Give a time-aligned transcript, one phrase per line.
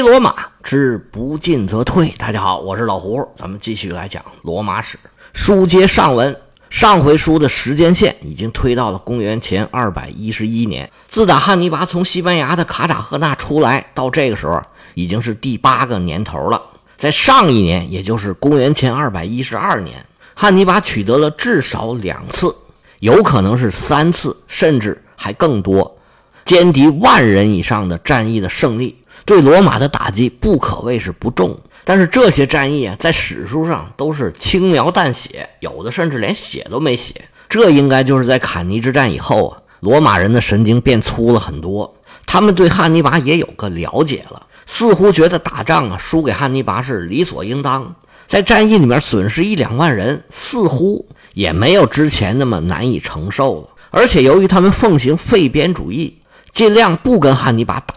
[0.00, 2.08] 罗马之不进则退。
[2.16, 4.98] 大家好，我是老胡，咱们继续来讲罗马史。
[5.34, 6.34] 书接上文，
[6.70, 10.90] 上回书的时间线已经推到了公元前二百一十一年。
[11.06, 14.62] 自打汉尼拔从西班牙的卡塔赫纳出来，到这个时候
[14.94, 16.62] 已经是第八个年头了。
[16.96, 20.04] 在上一年，也就是公元前二百一十二年，
[20.34, 22.54] 汉尼拔取得了至少两次，
[23.00, 25.98] 有可能是三次，甚至还更多，
[26.44, 31.58] 歼敌万人以上的战役的胜利，对罗马的打击不可谓是不重。
[31.84, 37.14] 但是这些战役啊，在史书上都是轻描淡写，有的甚至连写都没写。
[37.48, 41.92] 这应该就是在坎尼之战以后啊，罗马人的神经变粗了很多，
[42.26, 44.46] 他们对汉尼拔也有个了解了。
[44.66, 47.92] 似乎觉得打仗啊输给汉尼拔是理所应当，
[48.28, 53.68] 在战役里面损失一两万人，似乎也没有之前那么难以承受了。
[53.90, 56.18] 而且由于他们奉行废边主义，
[56.52, 57.96] 尽量不跟汉尼拔打，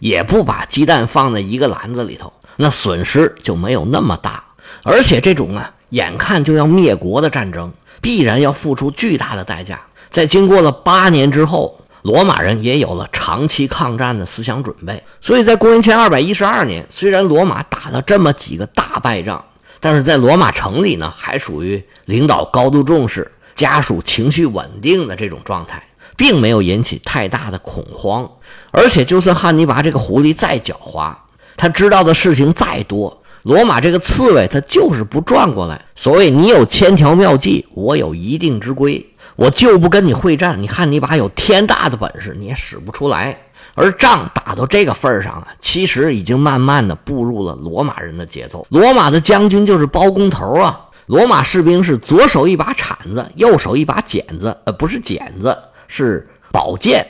[0.00, 4.42] 也不把鸡蛋放在一个篮子里头，那损失就没有那么大。
[4.82, 9.80] 而且这种啊眼看就要灭国的战争，必然要付出巨大的代价。
[10.10, 11.76] 在经过了八年之后。
[12.02, 19.44] 罗马人也有了长期抗战的思想准备，所以在公元前二百一十二年，虽然罗马打了这么几个大败仗，
[19.80, 25.82] 但是在罗马城里呢，还属于领导高度重视、家属情绪稳定的这种状态，
[26.16, 28.30] 并没有引起太大的恐慌。
[28.70, 31.14] 而且，就算汉尼拔这个狐狸再狡猾，
[31.56, 35.84] 他知道的事情再多，罗马这个刺猬他就是不转过来。
[35.94, 39.06] 所谓你有千条妙计，我有一定之规。
[39.36, 43.38] 我就不跟你会战，你汉尼拔有天大的本事，你也使不出来。
[43.74, 48.66] 而仗打到这个份上啊，其实已经慢慢的步入了罗马人的节奏。
[48.68, 55.56] 罗马的将军就是包工头啊，罗马士兵是左手一把铲子，右手一把剪子，呃，不是剪子，
[55.90, 57.04] 是宝剑。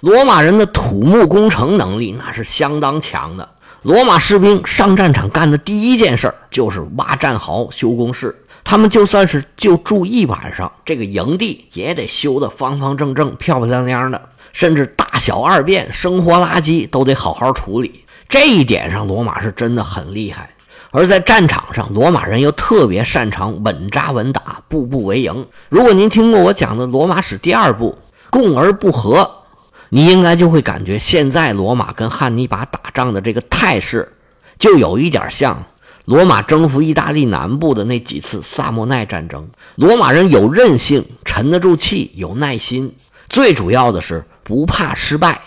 [0.00, 3.48] 罗马人的土木工程能力那是相当强的。
[3.82, 8.36] 罗马士兵上战场干的第一件事就是挖战壕、修工事。
[8.64, 14.20] 他们就算是就住一晚上，这个营地也得修得方方正正、漂漂亮亮的，
[14.52, 18.04] 甚至大小二便、生活垃圾都得好好处理。
[18.28, 20.50] 这一点上，罗马是真的很厉害。
[20.90, 25.46] 而在战场上，罗马人又特别擅长稳扎稳打、步步为营。
[25.68, 27.96] 如果您听过我讲的罗马史第二部
[28.30, 29.18] 《共而不和》，
[29.88, 34.12] 你应该就会感觉现在罗马跟汉尼拔打仗的这个态势，
[34.58, 35.64] 就有一点像。
[36.04, 42.94] 罗马征服意大利南部的那几次萨莫奈战争，罗马人有韧性，沉得住气，有耐心，
[43.28, 45.38] 最主要的是不怕失败。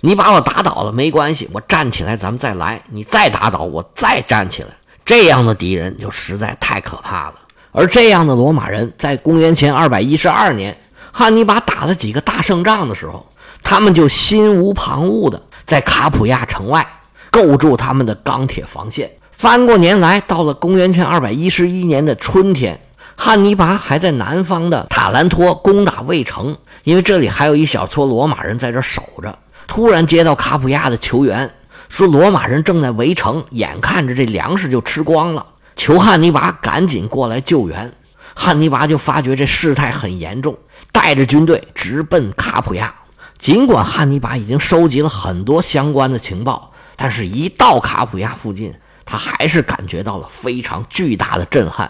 [0.00, 2.82] 你把我打倒了没关系，我站起来咱们再来。
[2.90, 4.68] 你再打倒我，再站起来。
[5.04, 7.34] 这样的敌人就实在太可怕了。
[7.72, 10.74] 而这样的罗马人在公元前二百一十二年，
[11.18, 13.26] 汉尼拔打了几个大胜仗的时候，
[13.64, 16.86] 他们就心无旁骛的在卡普亚城外
[17.28, 19.10] 构筑他们的钢铁防线。
[19.32, 22.80] 翻过年来，到了公元前二百一十一年的春天，
[23.16, 29.36] 汉尼拔还在南方的塔兰托攻打卫城，因为这里还有一小撮罗马人在这守着。
[29.66, 31.52] 突然接到卡普亚的求援，
[31.88, 37.92] 说罗马人正在围城，眼看着这粮食就吃光了，求汉尼拔赶紧过来救援。
[38.34, 40.56] 汉尼拔就发觉这事态很严重，
[40.92, 42.94] 带着军队直奔卡普亚。
[43.38, 51.88] 尽管汉尼拔已经收集了很多相关的情报，但是一到卡普亚附近，他还是感觉到了非常巨大的震撼，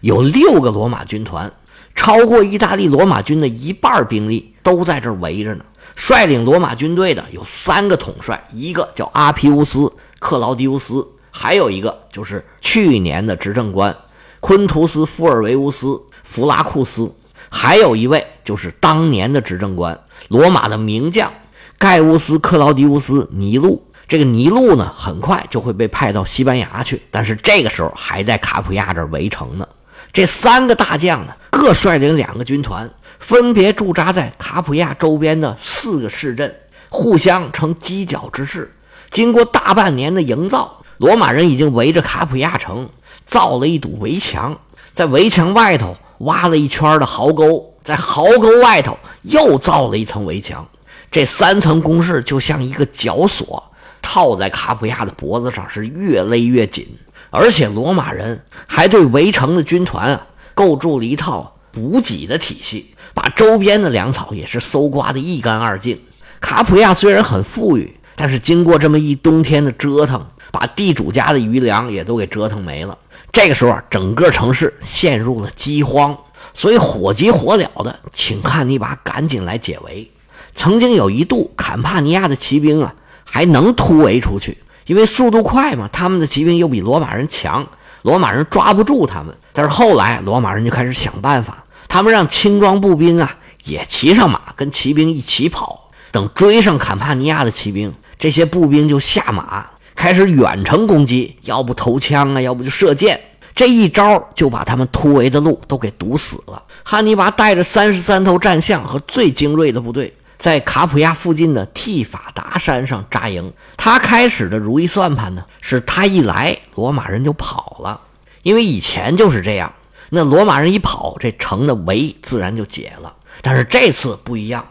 [0.00, 1.52] 有六个罗马军团，
[1.94, 5.64] 超过意大利罗马军的一半兵力都在这围着呢。
[5.94, 9.78] 率领罗马军队的有三个统帅，一个叫阿皮乌斯·
[10.18, 13.94] 克劳迪乌斯，还有一个就是去年的执政官
[14.40, 15.86] 昆图斯·富尔维乌斯·
[16.22, 17.14] 弗拉库斯，
[17.50, 19.98] 还有一位就是当年的执政官
[20.28, 21.32] 罗马的名将
[21.78, 23.82] 盖乌斯·克劳迪乌斯·尼禄。
[24.08, 29.66] 这个尼禄呢，很快就会被派到西班牙去，但是这个时候还在卡普亚这围城呢。
[30.12, 36.54] 这三个大将呢，各率领两个军团，分别驻扎在卡普亚周边的四个市镇，
[36.88, 38.72] 互相成犄角之势。
[39.10, 42.88] 经过大半年的营造，罗马人已经围着卡普亚城
[43.24, 44.56] 造了一堵围墙，
[44.92, 50.66] 在围墙外头挖了一圈的壕沟，在壕沟外头又造了一层围墙。
[51.10, 53.62] 这三层工事就像一个绞索。
[54.02, 56.86] 套在卡普亚的脖子上是越勒越紧，
[57.30, 66.00] 而且罗马人还对围城的军团啊构筑了一套补给的体系，把周边的粮草也是搜刮的一干二净。
[66.40, 72.96] 卡普亚虽然很富裕，但是经过这么一冬天的折腾，把地主家的余粮也都给折腾没了。
[73.32, 76.16] 这个时候，整个城市陷入了饥荒，
[76.54, 80.10] 所以火急火燎的请汉尼拔赶紧来解围。
[80.54, 82.94] 曾经有一度，坎帕尼亚的骑兵啊。
[83.28, 84.56] 还能突围出去，
[84.86, 87.66] 因为速度快嘛，他们的骑兵又比罗马人强，
[88.02, 89.36] 罗马人抓不住他们。
[89.52, 95.90] 但是后来罗马人就开始想办法，他们让轻装步兵啊也骑上马，跟骑兵一起跑。
[96.12, 103.18] 等追上坎帕尼亚的骑兵，这些步兵就下马，开始远程攻击，要不投枪啊，要不就射箭。
[103.54, 106.62] 这一招就把他们突围的路都给堵死了。
[106.84, 110.12] 汉尼拔带着三十三头战象和最精锐的部队。
[110.38, 113.50] 在卡普亚附近的蒂法达山上扎营。
[113.78, 117.98] 他开始的如意算盘呢，是他一来，罗马人就跑了，
[118.42, 119.72] 因为以前就是这样。
[120.10, 123.14] 那罗马人一跑，这城的围自然就解了。
[123.40, 124.66] 但是这次不一样，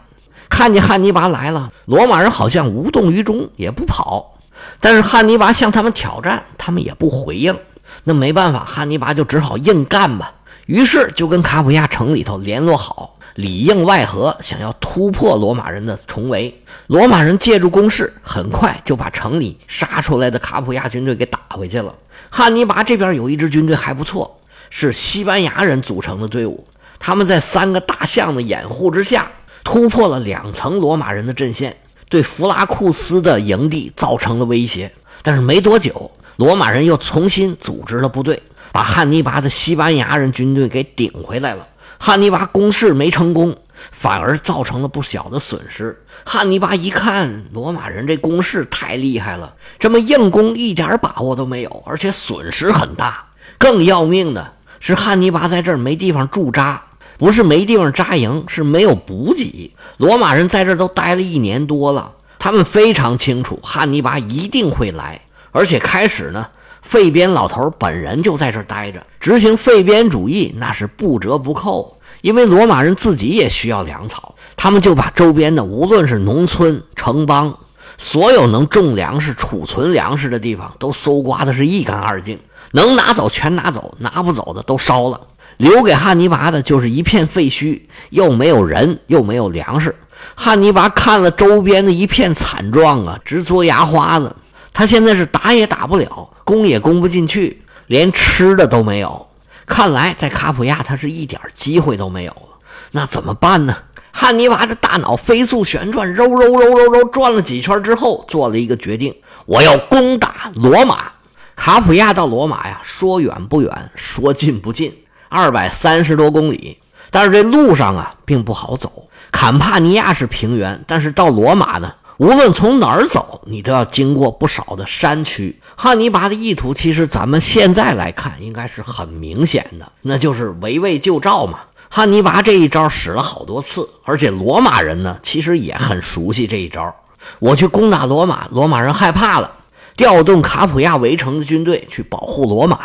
[0.48, 4.35] 看见汉尼拔来了，罗马人好像无动于衷，也不跑。
[4.80, 7.56] 但是汉尼拔向他们挑战，他们也不回应。
[8.04, 10.32] 那没办法，汉尼拔就只好硬干吧。
[10.66, 13.12] 于是就跟卡普亚城里头联络好。
[13.34, 16.58] 里应外合，想要突破罗马人的重围。
[16.86, 21.94] 罗马人借助攻势，很快就把城里杀出来的卡普亚军队给打回去了。
[22.30, 24.40] 汉尼拔这边有一支军队还不错，
[24.70, 26.66] 是西班牙人组成的队伍。
[26.98, 29.30] 他们在三个大象的掩护之下，
[29.62, 31.76] 突破了两层罗马人的阵线，
[32.08, 34.92] 对弗拉库斯的营地造成了威胁。
[35.22, 38.42] 但是没多久，罗马人又重新组织了部队，
[38.72, 41.66] 把汉尼拔的西班牙人军队给顶回来了。
[41.98, 43.56] 汉尼拔攻势没成功，
[43.90, 45.98] 反而造成了不小的损失。
[46.24, 53.24] 汉尼拔一看，罗马人这攻势太厉害了，这么硬攻一点把握都没有，而且损失很大。
[53.56, 56.82] 更要命的是，汉尼拔在这儿没地方驻扎，
[57.18, 59.72] 不是没地方扎营，是没有补给。
[59.96, 65.20] 罗马人在这都待了一年多了，他们非常清楚汉尼拔一定会来，
[65.52, 66.46] 而且开始呢。
[66.82, 71.98] 费边老头本人就在这待着，执行费边主义那是不折不扣。
[72.20, 77.58] 因为罗马人自己也需要粮草，他们就把周边的无论是农村、城邦，
[77.98, 82.38] 所有能种粮食、储存粮食的地方都搜刮的是一干二净，
[82.70, 85.20] 能拿走全拿走，拿不走的都烧了。
[85.56, 89.94] 留给汉尼拔的就是一片废墟，又没有人，又没有粮食。
[90.34, 94.34] 汉尼拔看了周边的一片惨状啊，直嘬牙花子。
[94.72, 99.26] 他现在是打也打不了，攻也攻不进去，连吃的都没有。
[99.66, 102.58] 看来在卡普亚，他是一点机会都没有了。
[102.90, 103.76] 那怎么办呢？
[104.12, 109.14] 汉尼拔这大脑飞速旋转，揉揉揉揉揉，转了几圈之后，做了一个决定：
[109.46, 111.12] 我要攻打罗马。
[111.54, 114.94] 卡普亚到罗马呀，说远不远，说近不近，
[115.28, 116.78] 二百三十多公里。
[117.10, 119.08] 但是这路上啊，并不好走。
[119.30, 121.94] 坎帕尼亚是平原，但是到罗马呢？
[122.18, 125.60] 无论从哪儿走，你都要经过不少的山区。
[125.76, 131.60] 汉尼拔的意图，其实咱们现在来看，应该是很明显的，那就是围魏救赵嘛。
[131.88, 136.94] 汉尼拔这一招使了好多次，而且罗马人呢，其实也很熟悉这一招。
[137.38, 139.52] 我去攻打罗马，罗马人害怕了，
[139.96, 142.78] 调动卡普亚围城的军队去保护罗马。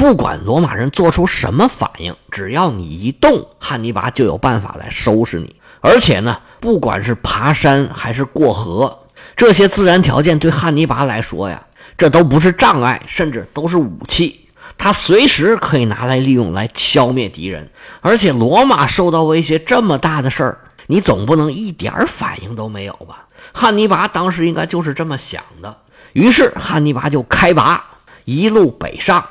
[0.00, 5.56] 不管罗马人做出什么反应，只要你一动，汉尼拔就有办法来收拾你。
[5.82, 9.00] 而且呢，不管是爬山还是过河，
[9.36, 11.62] 这些自然条件对汉尼拔来说呀，
[11.98, 14.48] 这都不是障碍，甚至都是武器。
[14.78, 17.70] 他随时可以拿来利用来消灭敌人。
[18.00, 23.26] 而且罗马受到威胁这么大的事儿，你总不能一点反应都没有吧？
[23.52, 25.76] 汉尼拔当时应该就是这么想的。
[26.14, 27.84] 于是汉尼拔就开拔，
[28.24, 29.22] 一路北上，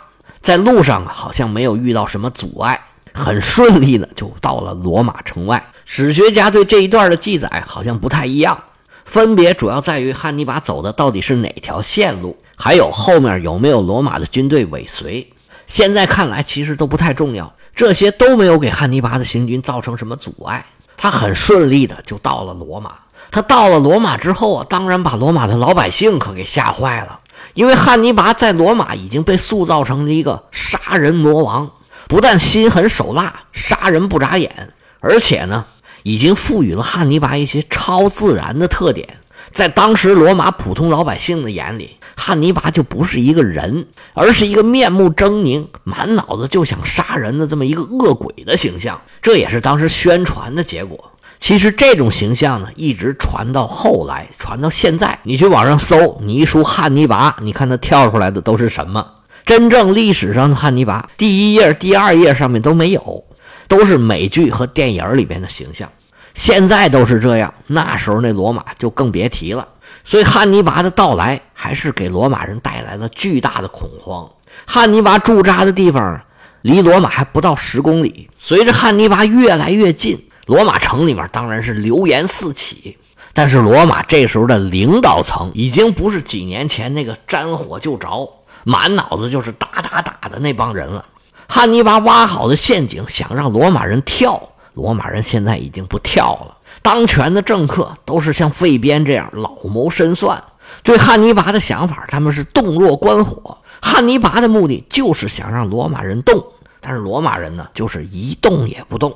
[0.42, 2.80] 在路上啊好像没有遇到什么阻碍。
[3.12, 5.62] 很顺利的就到了罗马城外。
[5.84, 8.58] 史学家对这一段的记载好像不太一样，
[9.04, 15.28] 分别主要在于汉尼拔走的到底是哪条线路，还有后面有没有罗马的军队尾随。
[15.66, 20.64] 现在看来其实都不太重要，这些都没有给汉尼拔的行军造成什么阻碍。
[20.96, 22.94] 他很顺利的就到了罗马。
[23.32, 27.20] 他到了罗马之后啊，当然把罗马的老百姓可给吓坏了，
[27.54, 31.72] 因为汉尼拔在罗马已经被塑造成了一个杀人魔王。
[32.08, 35.66] 不但心狠手辣，杀人不眨眼，而且呢，
[36.02, 39.20] 已经赋予了汉尼拔一些超自然的特点。
[39.52, 49.00] 在当时罗马普通老百姓的眼里，汉尼拔就不是一个人，而是一个面目狰狞、满脑子就想杀人的这么一个恶鬼的形象。
[49.22, 51.09] 这也是当时宣传的结果。
[51.40, 59.06] 其实这种形象呢，一直传到后来，传到现在，你去网上搜，你一输汉尼拔，你看他跳出来的都是什么？
[59.46, 63.24] 真正历史上的汉尼拔，第一页、第二页上面都没有，
[63.68, 65.90] 都是美剧和电影里边的形象。
[66.36, 69.68] 现在都是这样，那时候那罗马就更别提了。
[70.04, 74.30] 所以汉尼拔的到来，还是给罗马人带来了巨大的恐慌。
[74.66, 76.22] 汉尼拔驻扎的地方
[76.62, 78.30] 离罗马还不到十公里。
[78.38, 82.98] 随着汉尼拔越来越近，罗马城里面当然是流言四起。
[83.34, 88.28] 但是罗马这时候的领导层已经不是几年前那个沾火就着、
[88.64, 91.06] 满脑子就是打打打的那帮人了。
[91.48, 96.58] 汉尼拔挖好的陷阱，想让罗马人跳，罗马人现在已经不跳了。
[96.82, 100.44] 当权的政客都是像费边这样老谋深算，
[100.82, 103.60] 对汉尼拔的想法，他们是洞若观火。
[103.80, 106.44] 汉尼拔的目的就是想让罗马人动，
[106.82, 109.16] 但是罗马人呢，就是一动也不动。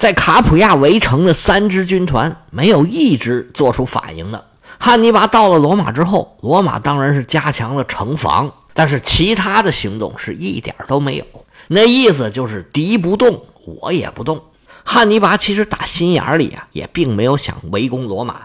[0.00, 4.46] 在卡普亚围城的三支军团，没有一支做出反应的。
[4.78, 11.26] 汉尼拔到了罗马之后，罗马当然是加强了城防，但是其他的行动是一点都没有。
[11.68, 14.42] 那意思就是敌不动，我也不动。
[14.84, 18.36] 汉尼拔其实打心眼里啊，也并没有想围攻罗马，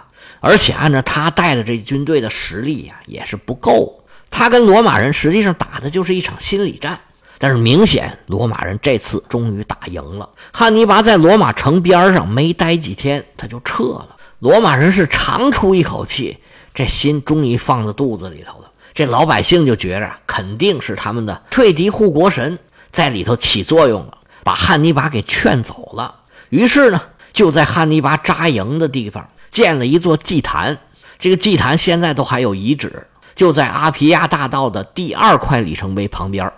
[0.41, 4.03] 而且按照他带的这军队的实力呀，也是不够。
[4.29, 6.99] 他跟罗马人实际上打的就是一场心理战。
[7.37, 10.29] 但是明显，罗马人这次终于打赢了。
[10.51, 14.15] 汉尼拔在罗马城边上没待几天，他就撤了。
[14.39, 16.37] 罗马人是长出一口气，
[16.73, 18.71] 这心终于放在肚子里头了。
[18.93, 22.57] 这老百姓就觉着，肯定是他们的退敌护国神。
[22.91, 26.15] 在里头起作用了，把汉尼拔给劝走了。
[26.47, 27.01] 于是呢，
[27.33, 30.77] 就在汉尼拔扎营的地方建了一座祭坛。
[31.19, 36.49] 这个祭坛现在都还有遗址，就在阿皮亚大道的第二块里程碑旁边。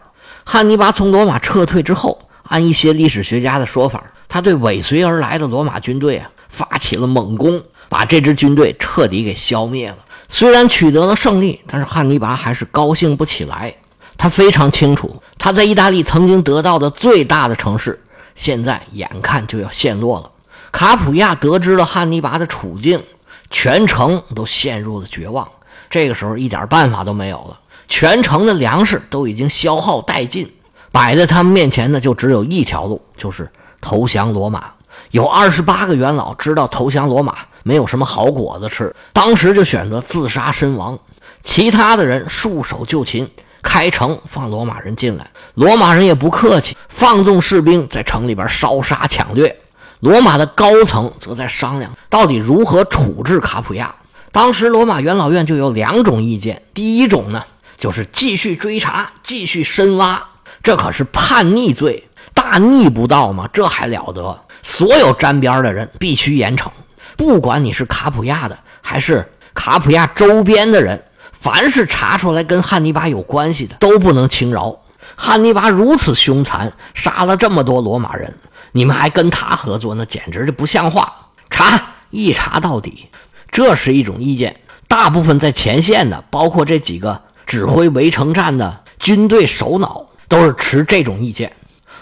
[0.49, 9.97] 汉尼拔从罗马撤退之后，按一些历史学家的说法，他对尾随而来的罗马军队啊发起了猛攻，把这支军队彻底给消灭了。
[10.29, 13.75] 虽然取得了胜利，但是汉尼拔还是高兴不起来。
[14.15, 18.01] 他非常清楚，他在意大利曾经得到的最大的城市，
[18.33, 20.31] 现在眼看就要陷落了。
[20.71, 23.03] 卡普亚得知了汉尼拔的处境，
[23.51, 25.45] 全城都陷入了绝望。
[25.89, 30.51] 这个时候一点办法都没有了，全城的粮食都已经消耗殆尽，
[30.91, 34.71] 摆在他们面前的就只有一条路，就是投降罗马。
[35.11, 40.97] 有二十八个元老知道投降罗马没有什么好果子吃，当时就选择自杀身亡。
[41.41, 43.29] 其他的人束手就擒。
[43.63, 49.53] 开城放罗马人进来，罗马人也不客气，放纵士兵在城里边烧杀抢掠。
[49.99, 53.93] 罗马的高层则在商量到底如何处置卡普亚。
[54.31, 57.43] 当时罗马元老院就有两种意见：第一种呢，
[57.77, 60.23] 就是继续追查，继续深挖，
[60.61, 64.39] 这可是叛逆罪，大逆不道嘛，这还了得？
[64.63, 66.69] 所有沾边的人必须严惩，
[67.15, 71.03] 不管你是卡普亚的还是卡普亚周边的人。
[71.39, 74.75] 凡是查出来跟汉尼拔有关系的，都不能轻饶。
[75.15, 78.35] 汉尼拔如此凶残，杀了这么多罗马人，
[78.71, 81.13] 你们还跟他合作，那简直就不像话！
[81.49, 81.79] 查，
[82.09, 83.07] 一查到底，
[83.49, 84.59] 这是一种意见。
[84.87, 91.51] 大部分在前线的，包括这几个指挥围城战的军队首脑，都是持这种意见。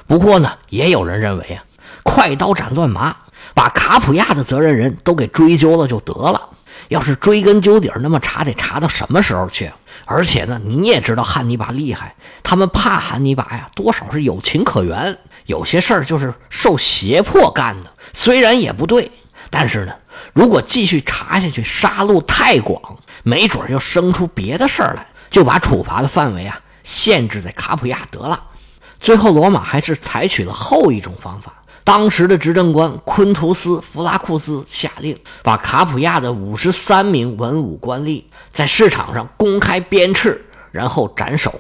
[0.08, 1.64] 不过呢，也有人认为啊，
[2.04, 3.16] 快刀斩乱麻，
[3.54, 6.50] 把卡普亚的责任人都给追究了就得了。
[6.90, 9.72] 要是追根究底那么查得查到什么时候去？
[10.06, 15.18] 而且呢，你也知道汉尼拔厉害，他们怕汉尼拔呀，多少是有情可原。
[15.48, 19.10] 有些事儿就是受胁迫干的，虽然也不对，
[19.50, 19.94] 但是呢，
[20.34, 22.82] 如果继续查下去，杀戮太广，
[23.24, 28.42] 没准又生出别的事儿来，就把处罚的范围啊限制在卡普亚得了。
[29.00, 31.54] 最后，罗马还是采取了后一种方法。
[31.84, 40.36] 当时的执政官昆图斯·弗拉库斯下令，把卡普亚的五十三名文武官吏在市场上公开鞭笞，
[40.72, 41.54] 然后斩首。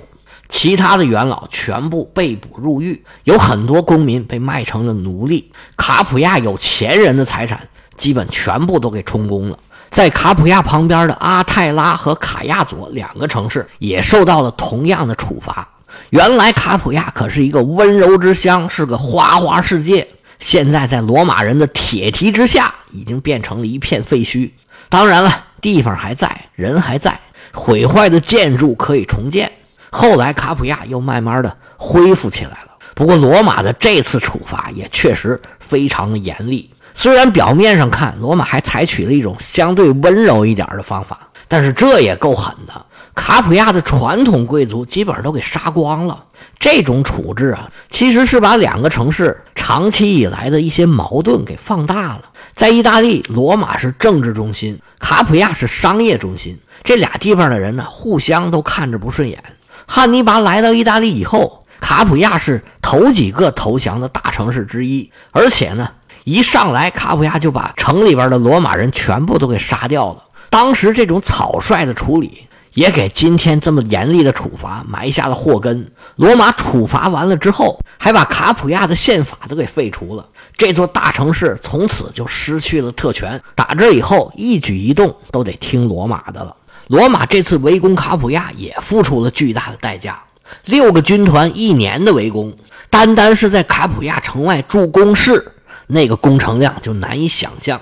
[0.47, 5.51] 其他的元老全部被捕入狱，有很多公民被卖成了奴隶。
[5.75, 9.57] 卡普亚有钱人的财产基本全部都给充公了。
[9.89, 15.67] 在卡普亚旁边的阿泰拉和卡亚佐两个城市也受到了同样的处罚。
[16.09, 20.05] 原来卡普亚可是一个温柔之乡，是个花花世界。
[20.39, 24.51] 现在在罗马人的铁蹄之下，已经变成了一片废墟。
[24.89, 27.17] 当然了，地方还在，人还在，
[27.53, 29.49] 毁坏的建筑可以重建。
[29.89, 32.71] 后来卡普亚又慢慢的恢复起来了。
[32.93, 36.69] 不过罗马的这次处罚也确实非常的严厉。
[36.95, 42.85] 虽然表面上看罗马还采取了一种相对温柔一点的方法，但是这也够狠的。
[43.13, 46.23] 卡普亚的传统贵族基本上都给杀光了。
[46.57, 52.23] 这种处置啊，其实是把两个城市长期以来的一些矛盾给放大了。
[52.55, 59.41] 在意大利，罗马是政治中心，卡普亚是商业中心，这俩地方的人呢，互相都看着不顺眼。
[59.85, 65.89] 汉尼拔来到意大利以后，卡普亚是头几个投降的大城市之一，而且呢，
[66.25, 70.21] 一上来卡普亚就把城里边的罗马人全部都给杀掉了。
[70.49, 72.41] 当时这种草率的处理。
[72.75, 75.89] 也给今天这么严厉的处罚埋下了祸根。
[76.17, 80.27] 罗马处罚完了之后，还把卡普亚的宪法都给废除了，
[80.57, 83.41] 这座大城市从此就失去了特权。
[83.55, 86.53] 打这以后，一举一动都得听罗马的了。
[86.87, 90.21] 罗马这次围攻卡普亚也付出了巨大的代价，
[90.65, 92.53] 六个军团一年的围攻，
[92.89, 95.49] 单单是在卡普亚城外筑工事，
[95.87, 97.79] 那个工程量就难以想象。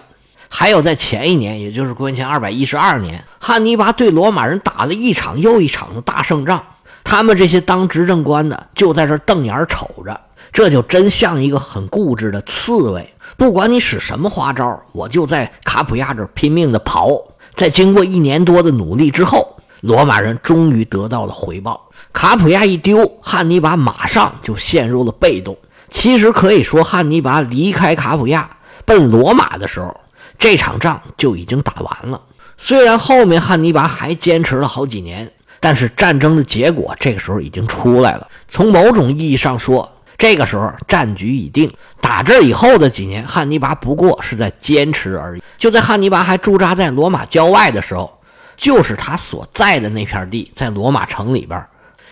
[0.49, 6.63] 还有在前一年，也就是公元前二百一十二年，汉尼拔对罗马人打了一场又一场的大胜仗，
[7.03, 17.19] 他们这些当执政官的就在这瞪眼瞅着，这就真像一个很固执的刺猬，不管你使什么花招，我就在卡普亚这拼命的刨。
[17.55, 25.57] 在经过一年多的努力之后，罗马人终于得到了回报，卡普亚一丢，汉尼拔马上就陷入了被动。
[25.93, 28.49] 其实可以说，汉尼拔离开卡普亚
[28.83, 29.95] 奔罗马的时候。
[30.39, 32.19] 这场仗就已经打完了。
[32.57, 35.31] 虽然后面汉尼拔还坚持了好几年，
[35.61, 38.27] 但是战争的结果这个时候已经出来了。
[38.49, 41.71] 从某种意义上说，这个时候战局已定。
[42.01, 45.43] 打这以后的几年，汉尼拔不过是在坚持而已。
[45.57, 48.19] 就在汉尼拔还驻扎在罗马郊外的时候，
[48.57, 51.63] 就是他所在的那片地，在罗马城里边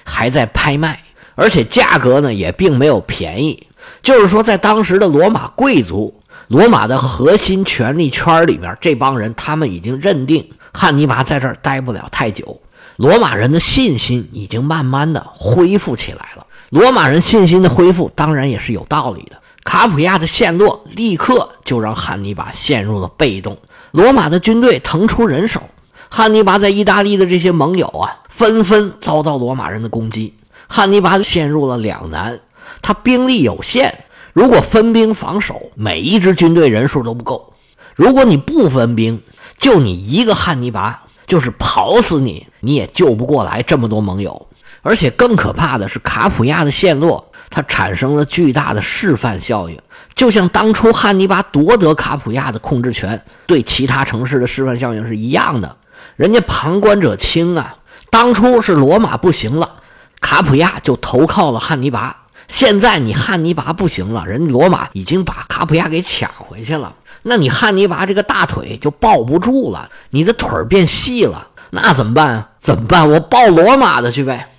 [0.06, 0.98] 还在拍卖，
[1.36, 3.68] 而且价格呢也并没有便宜。
[4.02, 6.14] 就是说，在当时的罗马贵族。
[6.48, 12.60] 罗马的核心权力圈里边，这帮人他们已经认定汉尼拔在这儿待不了太久。
[12.98, 16.46] 罗马人的信心已经慢慢的恢复起来了。
[16.70, 19.38] 罗马人信心的恢复，当然也是有道理的。
[19.64, 23.58] 卡普亚的陷落，立刻就让汉尼拔陷入了被动。
[23.92, 25.62] 罗马的军队腾出人手，
[26.10, 30.34] 汉尼拔在意大利的这些盟友啊，纷纷遭到罗马人的攻击。
[30.68, 32.40] 汉尼拔陷入了两难，
[32.82, 34.06] 他兵力有限。
[34.34, 37.54] 如果分兵防守，每一支军队人数都不够；
[37.96, 39.22] 如果你不分兵，
[39.58, 44.48] 就你一个汉尼拔，就是跑死你，你也救不过来这么多盟友。
[44.82, 49.78] 而且更可怕的是，卡普亚的陷落，它产生了巨大的示范效应，
[50.16, 55.78] 就像当初汉尼拔夺得卡普亚的控制权，对其他城市的示范效应是一样的。
[56.16, 57.76] 人家旁观者清啊，
[58.10, 59.82] 当初是罗马不行了，
[60.20, 62.21] 卡普亚就投靠了汉尼拔。
[62.52, 72.50] 现在你汉尼拔不行了，人罗马已经把卡普亚给抢回去了，那你汉尼拔这个大腿就抱不住了，你的腿变细了，那怎么办啊？
[72.60, 73.10] 怎么办？
[73.10, 74.50] 我抱罗马的去呗。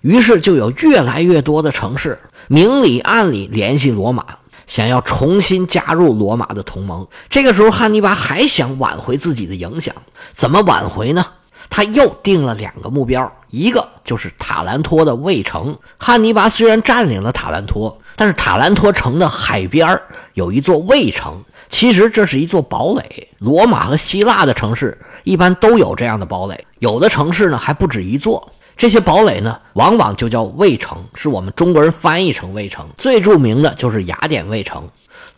[0.00, 4.24] 于是就有越来越多的城市明里暗里联系罗马，
[4.66, 7.06] 想要重新加入罗马的同盟。
[7.28, 9.94] 这个时候，汉尼拔还想挽回自己的影响，
[10.32, 11.26] 怎么挽回呢？
[11.74, 15.74] 他又定了两个目标，一个就是塔兰托的卫城。
[15.96, 19.98] 汉尼拔虽然占领了塔兰托，但是塔兰托城的海边
[20.34, 23.26] 有一座卫城，其实这是一座堡垒。
[23.38, 28.52] 罗马和希腊的城市一般都有这样的堡垒，有的城市呢还不止一座。
[28.76, 32.86] 这些堡垒呢，往往就叫卫城，是我们中国人翻译成卫城。
[32.98, 34.86] 最著名的就是雅典卫城，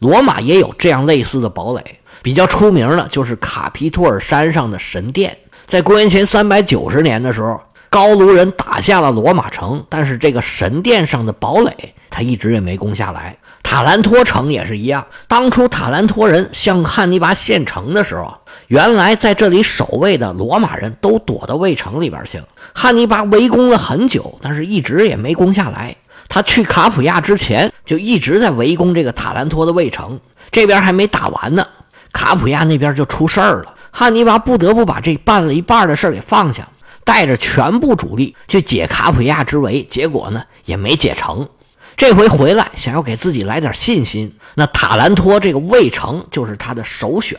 [0.01, 2.01] 罗马也有这样类似的堡垒。
[2.23, 5.37] 比较出名的就是卡皮托尔山上的神殿。
[5.67, 13.37] 在公元前三百九十年的时候，高卢人打下了罗马城，但是这个神殿上的堡垒他一直也没攻下来。
[13.63, 18.33] 塔兰托城也是一样，当初塔兰托人向汉尼拔献城的时候，
[18.69, 22.45] 原来在这里守卫的罗马人都躲到卫城里边去了。
[22.75, 25.97] 汉尼拔围攻了很久，但是一直也没攻下来。
[26.29, 31.67] 他去卡普亚之前就一直在围攻这个塔兰托的卫城，这边还没打完呢，
[32.13, 33.75] 卡普亚那边就出事儿了。
[33.97, 36.69] 汉尼拔不得不把这办了一半的事给放下，
[37.05, 41.49] 带着全部主力去解卡普亚之围，结果呢也没解成。
[41.97, 47.39] 这回回来想要给自己来点信心，那塔兰托这个卫城就是他的首选。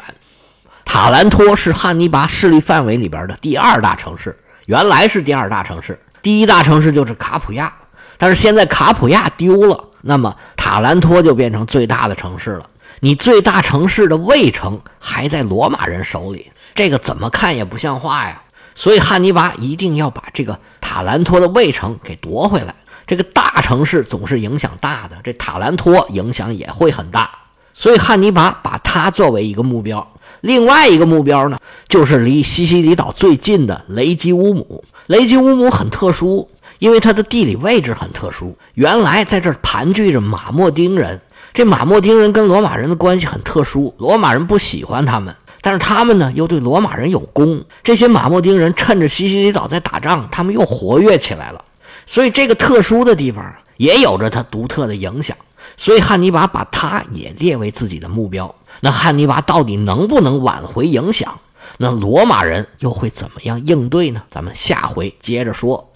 [0.85, 7.73] 塔兰托是汉尼拔势力范围里边的第二大城市，原来是第二大城市，第一大城市就是卡普亚，
[8.17, 12.69] 但是现在卡普亚丢了，那么塔兰托就变成最大的城市了。
[13.05, 18.41] 你最大城市的卫城还在罗马人手里，这个怎么看也不像话呀！
[18.73, 22.73] 所以汉尼拔一定要把这个塔兰托的卫城给夺回来。
[23.05, 27.29] 这个大城市总是影响大的，这塔兰托影响也会很大。
[27.75, 30.11] 所以汉尼拔把它作为一个目标。
[30.41, 34.83] 另外一个目标呢，就是离西西里岛最近的雷吉乌姆。
[35.05, 38.57] 雷吉乌姆很特殊，因为它的地理位置很特殊。
[38.73, 41.21] 原来在这盘踞着马莫丁人。
[41.55, 47.63] 这马莫丁人跟罗马人的关系很特殊，罗马人不喜欢他们，但是他们呢又对罗马人有功。
[47.81, 51.63] 这些马莫丁人趁着西西里岛在打仗，他们又活跃起来了。
[52.05, 55.37] 所以这个特殊的地方也有着它独特的影响。
[55.77, 58.53] 所以汉尼拔把它也列为自己的目标。
[58.81, 61.39] 那汉尼拔到底能不能挽回影响？
[61.77, 64.21] 那罗马人又会怎么样应对呢？
[64.29, 65.89] 咱们下回接着说。